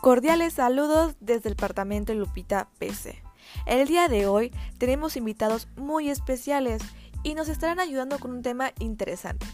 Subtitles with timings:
[0.00, 3.22] Cordiales saludos desde el departamento Lupita PC.
[3.64, 6.82] El día de hoy tenemos invitados muy especiales
[7.22, 9.46] y nos estarán ayudando con un tema interesante.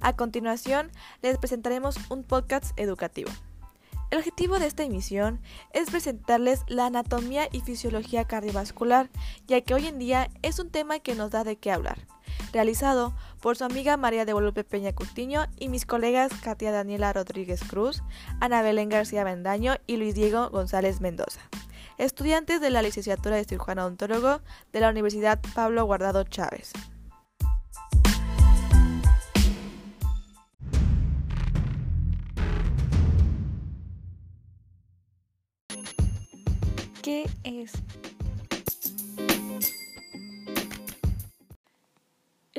[0.00, 0.90] A continuación,
[1.22, 3.30] les presentaremos un podcast educativo.
[4.10, 5.40] El objetivo de esta emisión
[5.72, 9.10] es presentarles la anatomía y fisiología cardiovascular,
[9.46, 12.06] ya que hoy en día es un tema que nos da de qué hablar.
[12.52, 17.62] Realizado por su amiga María de Guadalupe Peña Cutiño y mis colegas Katia Daniela Rodríguez
[17.62, 18.02] Cruz,
[18.40, 21.40] Ana Belén García Bendaño y Luis Diego González Mendoza,
[21.96, 24.40] estudiantes de la licenciatura de cirujano odontólogo
[24.72, 26.72] de la Universidad Pablo Guardado Chávez.
[37.02, 37.72] ¿Qué es?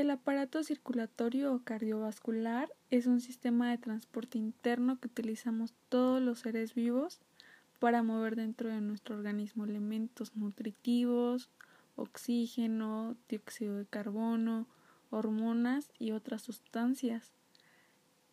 [0.01, 6.39] El aparato circulatorio o cardiovascular es un sistema de transporte interno que utilizamos todos los
[6.39, 7.19] seres vivos
[7.77, 11.51] para mover dentro de nuestro organismo elementos nutritivos,
[11.95, 14.65] oxígeno, dióxido de carbono,
[15.11, 17.31] hormonas y otras sustancias.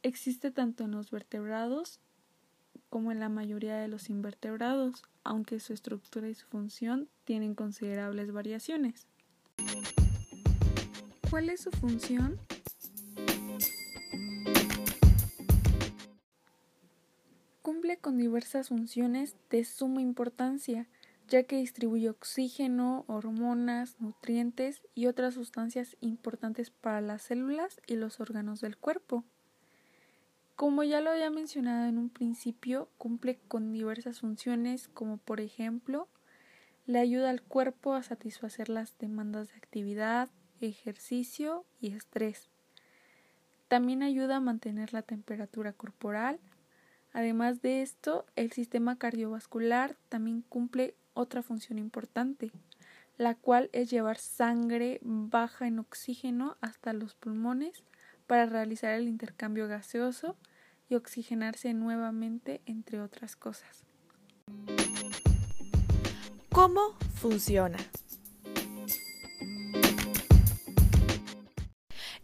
[0.03, 2.01] Existe tanto en los vertebrados
[2.89, 8.33] como en la mayoría de los invertebrados, aunque su estructura y su función tienen considerables
[8.33, 9.07] variaciones.
[11.31, 12.39] ¿Cuál es su función?
[17.61, 20.89] Cumple con diversas funciones de suma importancia,
[21.29, 28.20] ya que distribuye oxígeno, hormonas, nutrientes y otras sustancias importantes para las células y los
[28.20, 29.23] órganos del cuerpo.
[30.57, 36.09] Como ya lo había mencionado en un principio, cumple con diversas funciones como por ejemplo
[36.87, 40.31] le ayuda al cuerpo a satisfacer las demandas de actividad,
[40.67, 42.48] ejercicio y estrés.
[43.69, 46.39] También ayuda a mantener la temperatura corporal.
[47.12, 52.51] Además de esto, el sistema cardiovascular también cumple otra función importante,
[53.19, 57.83] la cual es llevar sangre baja en oxígeno hasta los pulmones
[58.27, 60.36] para realizar el intercambio gaseoso
[60.89, 63.85] y oxigenarse nuevamente, entre otras cosas.
[66.51, 67.79] ¿Cómo funciona?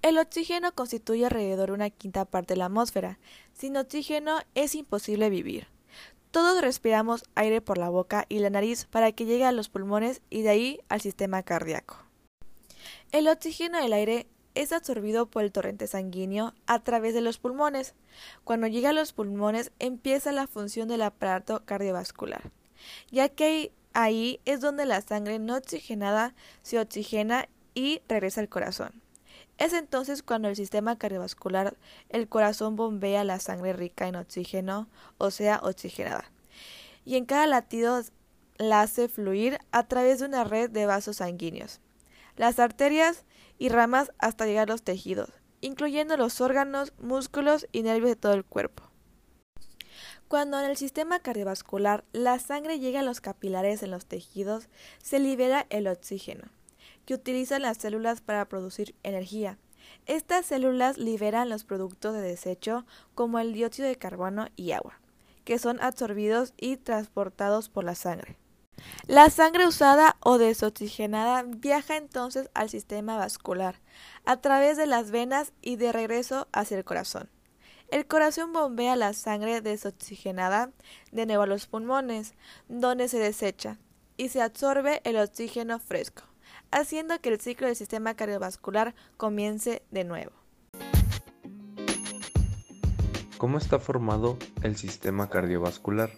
[0.05, 3.19] El oxígeno constituye alrededor una quinta parte de la atmósfera.
[3.55, 5.69] Sin oxígeno es imposible vivir.
[6.31, 10.21] Todos respiramos aire por la boca y la nariz para que llegue a los pulmones
[10.29, 11.97] y de ahí al sistema cardíaco.
[13.13, 17.95] El oxígeno del aire es absorbido por el torrente sanguíneo a través de los pulmones.
[18.45, 22.51] Cuando llega a los pulmones empieza la función del aparato cardiovascular,
[23.11, 29.04] ya que ahí es donde la sangre no oxigenada se oxigena y regresa al corazón.
[29.59, 31.77] Es entonces cuando el sistema cardiovascular,
[32.09, 34.89] el corazón bombea la sangre rica en oxígeno,
[35.19, 36.31] o sea, oxigenada,
[37.05, 38.03] y en cada latido
[38.59, 41.81] la hace fluir a través de una red de vasos sanguíneos.
[42.37, 43.25] Las arterias
[43.59, 48.33] y ramas hasta llegar a los tejidos, incluyendo los órganos, músculos y nervios de todo
[48.35, 48.83] el cuerpo.
[50.27, 55.21] Cuando en el sistema cardiovascular la sangre llega a los capilares en los tejidos, se
[55.21, 56.49] libera el oxígeno,
[57.07, 59.59] que utilizan las células para producir energía.
[60.07, 65.01] Estas células liberan los productos de desecho como el dióxido de carbono y agua,
[65.45, 68.39] que son absorbidos y transportados por la sangre.
[69.07, 73.81] La sangre usada o desoxigenada viaja entonces al sistema vascular
[74.25, 77.31] a través de las venas y de regreso hacia el corazón.
[77.89, 80.73] El corazón bombea la sangre desoxigenada
[81.13, 82.35] de nuevo a los pulmones,
[82.69, 83.79] donde se desecha
[84.17, 86.25] y se absorbe el oxígeno fresco,
[86.75, 90.33] haciendo que el ciclo del sistema cardiovascular comience de nuevo.
[93.39, 96.11] ¿Cómo está formado el sistema cardiovascular?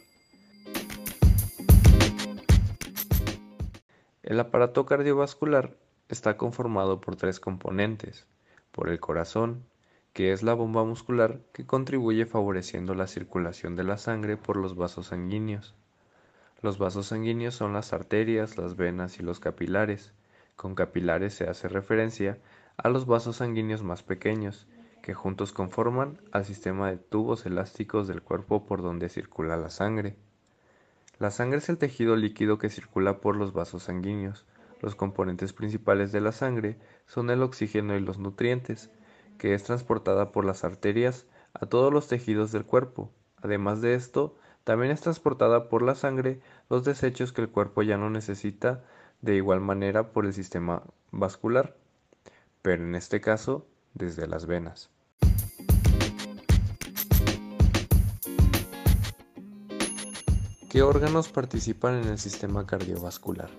[4.22, 5.76] El aparato cardiovascular
[6.08, 8.26] está conformado por tres componentes,
[8.72, 9.64] por el corazón,
[10.12, 14.74] que es la bomba muscular que contribuye favoreciendo la circulación de la sangre por los
[14.74, 15.74] vasos sanguíneos.
[16.62, 20.12] Los vasos sanguíneos son las arterias, las venas y los capilares.
[20.56, 22.38] Con capilares se hace referencia
[22.76, 24.66] a los vasos sanguíneos más pequeños,
[25.02, 30.16] que juntos conforman al sistema de tubos elásticos del cuerpo por donde circula la sangre.
[31.18, 34.46] La sangre es el tejido líquido que circula por los vasos sanguíneos.
[34.80, 38.90] Los componentes principales de la sangre son el oxígeno y los nutrientes,
[39.38, 43.12] que es transportada por las arterias a todos los tejidos del cuerpo.
[43.42, 47.96] Además de esto, también es transportada por la sangre los desechos que el cuerpo ya
[47.96, 48.82] no necesita
[49.26, 51.76] de igual manera por el sistema vascular,
[52.62, 54.88] pero en este caso desde las venas.
[60.70, 63.50] ¿Qué órganos participan en el sistema cardiovascular?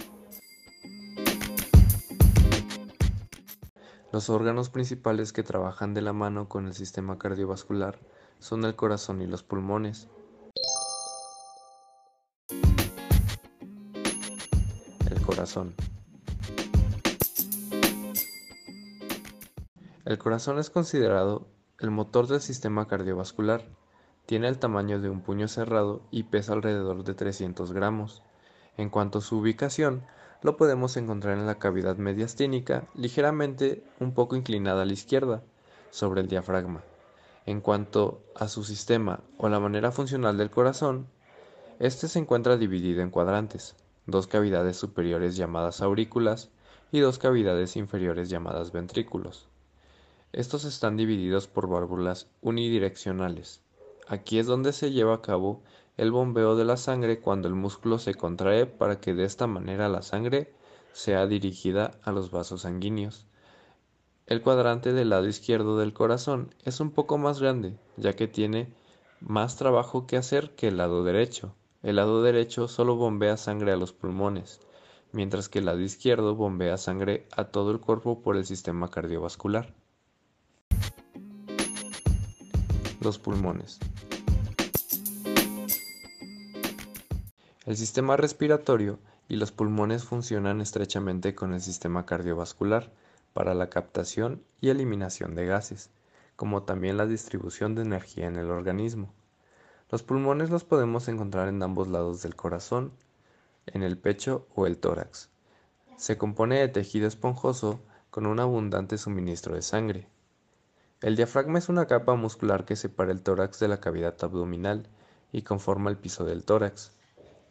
[4.13, 7.99] Los órganos principales que trabajan de la mano con el sistema cardiovascular
[8.39, 10.07] son el corazón y los pulmones.
[20.05, 21.47] El corazón es considerado
[21.79, 23.63] el motor del sistema cardiovascular.
[24.25, 28.23] Tiene el tamaño de un puño cerrado y pesa alrededor de 300 gramos.
[28.77, 30.03] En cuanto a su ubicación,
[30.41, 35.43] lo podemos encontrar en la cavidad mediastínica, ligeramente un poco inclinada a la izquierda,
[35.91, 36.83] sobre el diafragma.
[37.45, 41.07] En cuanto a su sistema o la manera funcional del corazón,
[41.79, 43.75] este se encuentra dividido en cuadrantes,
[44.07, 46.49] dos cavidades superiores llamadas aurículas
[46.91, 49.47] y dos cavidades inferiores llamadas ventrículos.
[50.33, 53.61] Estos están divididos por válvulas unidireccionales.
[54.07, 55.61] Aquí es donde se lleva a cabo
[55.97, 59.89] el bombeo de la sangre cuando el músculo se contrae para que de esta manera
[59.89, 60.53] la sangre
[60.93, 63.25] sea dirigida a los vasos sanguíneos.
[64.25, 68.73] El cuadrante del lado izquierdo del corazón es un poco más grande, ya que tiene
[69.19, 71.53] más trabajo que hacer que el lado derecho.
[71.87, 74.59] El lado derecho solo bombea sangre a los pulmones,
[75.13, 79.73] mientras que el lado izquierdo bombea sangre a todo el cuerpo por el sistema cardiovascular.
[82.99, 83.79] Los pulmones.
[87.65, 88.99] El sistema respiratorio
[89.29, 92.91] y los pulmones funcionan estrechamente con el sistema cardiovascular
[93.31, 95.89] para la captación y eliminación de gases,
[96.35, 99.13] como también la distribución de energía en el organismo.
[99.89, 102.91] Los pulmones los podemos encontrar en ambos lados del corazón,
[103.67, 105.29] en el pecho o el tórax.
[105.95, 107.79] Se compone de tejido esponjoso
[108.09, 110.07] con un abundante suministro de sangre.
[111.01, 114.89] El diafragma es una capa muscular que separa el tórax de la cavidad abdominal
[115.31, 116.91] y conforma el piso del tórax.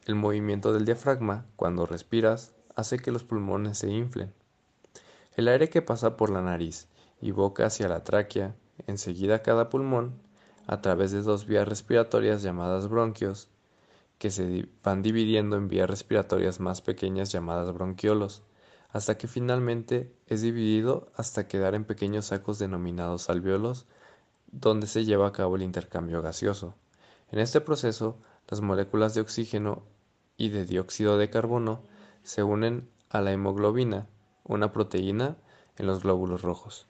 [0.04, 4.32] El movimiento del diafragma, cuando respiras, hace que los pulmones se inflen.
[5.36, 6.88] El aire que pasa por la nariz
[7.20, 8.54] y boca hacia la tráquea,
[8.86, 10.20] enseguida cada pulmón,
[10.66, 13.48] a través de dos vías respiratorias llamadas bronquios,
[14.18, 18.42] que se van dividiendo en vías respiratorias más pequeñas llamadas bronquiolos,
[18.90, 23.86] hasta que finalmente es dividido hasta quedar en pequeños sacos denominados alveolos,
[24.50, 26.74] donde se lleva a cabo el intercambio gaseoso.
[27.30, 28.18] En este proceso,
[28.48, 29.82] las moléculas de oxígeno
[30.36, 31.82] y de dióxido de carbono
[32.22, 34.06] se unen a la hemoglobina,
[34.44, 35.36] una proteína
[35.76, 36.86] en los glóbulos rojos.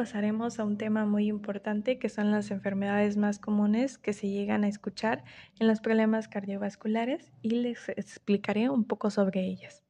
[0.00, 4.64] Pasaremos a un tema muy importante que son las enfermedades más comunes que se llegan
[4.64, 5.24] a escuchar
[5.58, 9.84] en los problemas cardiovasculares y les explicaré un poco sobre ellas.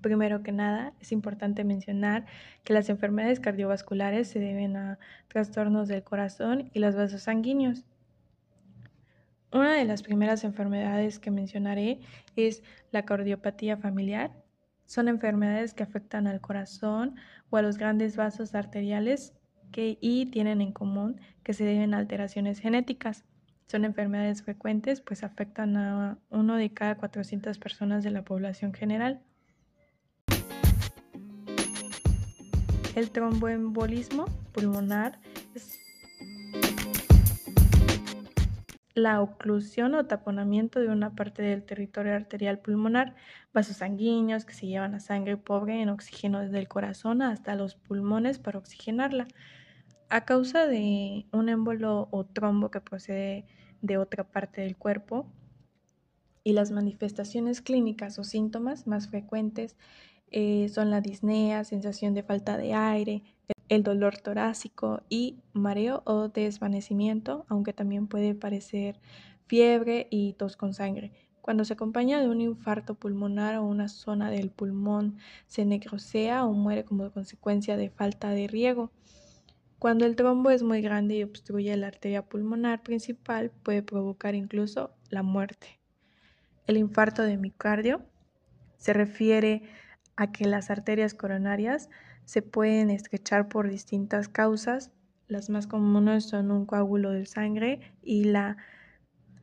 [0.00, 2.26] Primero que nada, es importante mencionar
[2.64, 4.98] que las enfermedades cardiovasculares se deben a
[5.28, 7.84] trastornos del corazón y los vasos sanguíneos.
[9.52, 12.00] Una de las primeras enfermedades que mencionaré
[12.34, 14.32] es la cardiopatía familiar,
[14.88, 17.16] son enfermedades que afectan al corazón
[17.50, 19.34] o a los grandes vasos arteriales
[19.70, 23.26] que, y tienen en común que se deben a alteraciones genéticas.
[23.66, 29.20] Son enfermedades frecuentes, pues afectan a uno de cada 400 personas de la población general.
[32.94, 35.20] El tromboembolismo pulmonar
[38.98, 43.14] la oclusión o taponamiento de una parte del territorio arterial pulmonar,
[43.52, 47.74] vasos sanguíneos que se llevan la sangre pobre en oxígeno desde el corazón hasta los
[47.74, 49.26] pulmones para oxigenarla.
[50.10, 53.46] A causa de un émbolo o trombo que procede
[53.82, 55.26] de otra parte del cuerpo
[56.44, 59.76] y las manifestaciones clínicas o síntomas más frecuentes
[60.30, 63.22] eh, son la disnea, sensación de falta de aire,
[63.68, 69.00] el dolor torácico y mareo o desvanecimiento, aunque también puede parecer
[69.46, 71.12] fiebre y tos con sangre.
[71.40, 76.52] Cuando se acompaña de un infarto pulmonar o una zona del pulmón se necrosea o
[76.52, 78.92] muere como consecuencia de falta de riego.
[79.78, 84.90] Cuando el trombo es muy grande y obstruye la arteria pulmonar principal, puede provocar incluso
[85.08, 85.78] la muerte.
[86.66, 88.02] El infarto de miocardio
[88.76, 89.62] se refiere
[90.16, 91.88] a que las arterias coronarias
[92.28, 94.90] se pueden estrechar por distintas causas.
[95.28, 98.58] Las más comunes son un coágulo de sangre y la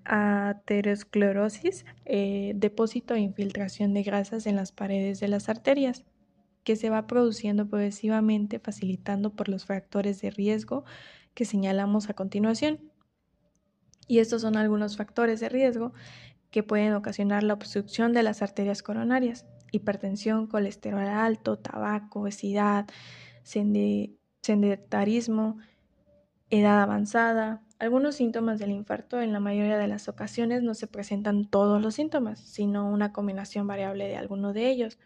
[0.04, 6.04] aterosclerosis, eh, depósito e infiltración de grasas en las paredes de las arterias,
[6.64, 10.86] que se va produciendo progresivamente facilitando por los factores de riesgo
[11.34, 12.92] que señalamos a continuación.
[14.08, 15.92] Y estos son algunos factores de riesgo
[16.52, 22.88] que pueden ocasionar la obstrucción de las arterias coronarias hipertensión, colesterol alto, tabaco, obesidad,
[23.44, 25.58] sedentarismo,
[26.50, 27.62] edad avanzada.
[27.78, 31.96] Algunos síntomas del infarto en la mayoría de las ocasiones no se presentan todos los
[31.96, 34.98] síntomas, sino una combinación variable de alguno de ellos.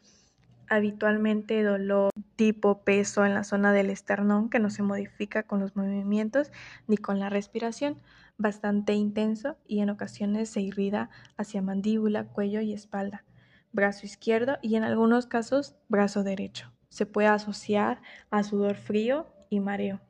[0.67, 5.75] Habitualmente dolor tipo peso en la zona del esternón que no se modifica con los
[5.75, 6.51] movimientos
[6.87, 7.97] ni con la respiración,
[8.37, 13.25] bastante intenso y en ocasiones se irrida hacia mandíbula, cuello y espalda,
[13.71, 16.71] brazo izquierdo y en algunos casos brazo derecho.
[16.89, 20.01] Se puede asociar a sudor frío y mareo.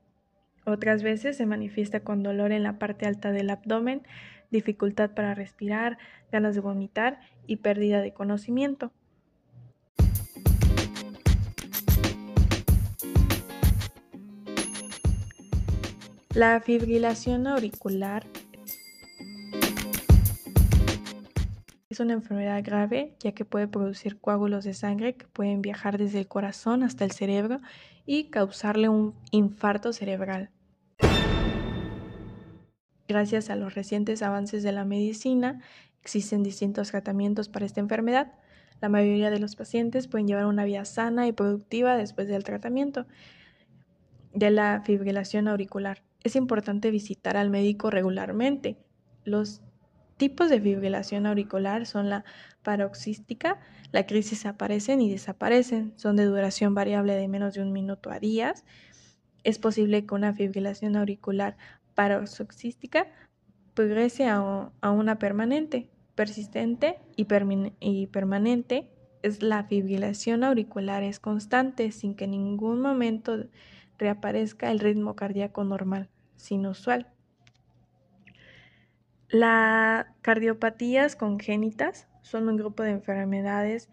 [0.66, 4.04] Otras veces se manifiesta con dolor en la parte alta del abdomen,
[4.52, 5.98] dificultad para respirar,
[6.32, 8.92] ganas de vomitar y pérdida de conocimiento.
[16.36, 18.24] La fibrilación auricular
[22.00, 26.28] una enfermedad grave ya que puede producir coágulos de sangre que pueden viajar desde el
[26.28, 27.60] corazón hasta el cerebro
[28.06, 30.50] y causarle un infarto cerebral.
[33.08, 35.62] Gracias a los recientes avances de la medicina,
[36.02, 38.34] existen distintos tratamientos para esta enfermedad.
[38.82, 43.08] La mayoría de los pacientes pueden llevar una vida sana y productiva después del tratamiento
[44.34, 46.04] de la fibrilación auricular.
[46.24, 48.78] Es importante visitar al médico regularmente.
[49.24, 49.62] Los
[50.20, 52.26] tipos de fibrilación auricular son la
[52.62, 53.58] paroxística,
[53.94, 58.20] la crisis aparecen y desaparecen, son de duración variable de menos de un minuto a
[58.20, 58.66] días.
[59.46, 61.56] Es posible que una fibrilación auricular
[61.96, 63.08] paroxística
[63.74, 68.90] progrese a, una permanente, persistente y, permanente
[69.24, 73.46] es la fibrilación auricular es constante sin que en ningún momento
[73.98, 77.08] reaparezca el ritmo cardíaco normal, sinusual.
[79.30, 83.90] Las cardiopatías congénitas son un grupo de enfermedades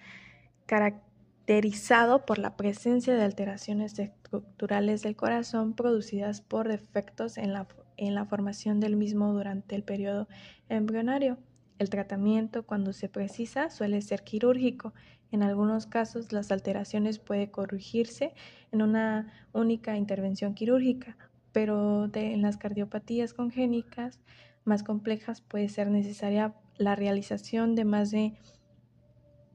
[0.67, 7.67] caracterizado por la presencia de alteraciones estructurales del corazón producidas por defectos en la
[7.97, 10.29] en la formación del mismo durante el periodo
[10.69, 11.39] embrionario.
[11.79, 14.95] El tratamiento, cuando se precisa, suele ser quirúrgico.
[15.31, 18.33] En algunos casos, las alteraciones pueden corregirse
[18.73, 21.17] en una única intervención quirúrgica,
[21.53, 24.21] pero en las cardiopatías congénicas
[24.67, 28.35] más complejas puede ser necesaria la realización de más de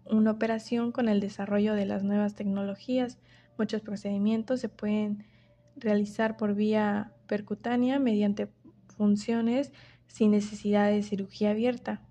[0.06, 3.20] una operación con el desarrollo de las nuevas tecnologías.
[3.58, 5.25] Muchos procedimientos se pueden
[5.75, 8.51] realizar por vía percutánea mediante
[8.98, 9.72] funciones
[10.08, 12.01] sin necesidad de cirugía abierta.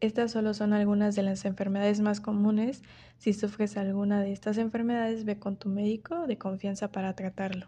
[0.00, 2.82] Estas solo son algunas de las enfermedades más comunes.
[3.16, 7.66] Si sufres alguna de estas enfermedades, ve con tu médico de confianza para tratarlo.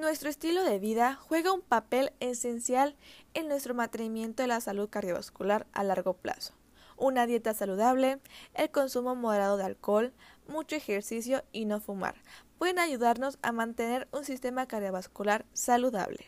[0.00, 2.96] Nuestro estilo de vida juega un papel esencial
[3.34, 6.54] en nuestro mantenimiento de la salud cardiovascular a largo plazo
[6.96, 8.18] una dieta saludable,
[8.52, 10.12] el consumo moderado de alcohol,
[10.48, 12.14] mucho ejercicio y no fumar
[12.58, 16.26] pueden ayudarnos a mantener un sistema cardiovascular saludable.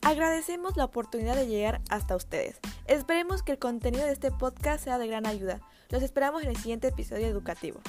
[0.00, 2.60] Agradecemos la oportunidad de llegar hasta ustedes.
[2.86, 5.60] Esperemos que el contenido de este podcast sea de gran ayuda.
[5.90, 7.80] Los esperamos en el siguiente episodio educativo.